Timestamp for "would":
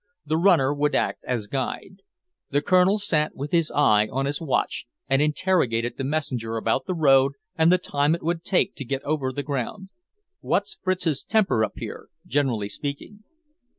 0.73-0.95, 8.23-8.43